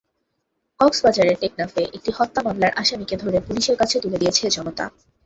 কক্সবাজারের 0.79 1.39
টেকনাফে 1.41 1.81
একটি 1.93 2.11
হত্যা 2.17 2.41
মামলার 2.43 2.77
আসামিকে 2.81 3.15
ধরে 3.23 3.37
পুলিশের 3.47 3.79
কাছে 3.81 3.95
তুলে 4.03 4.17
দিয়েছে 4.21 4.43
জনতা। 4.49 4.85